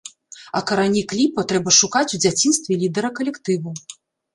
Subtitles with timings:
[0.59, 3.81] А карані кліпа трэба шукаць у дзяцінстве лідара калектыву.